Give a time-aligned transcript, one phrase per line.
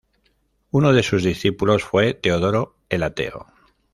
[0.71, 3.45] Uno de sus discípulos fue Teodoro, el Ateo.